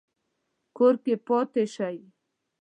[0.75, 1.97] کور کې پاتې شئ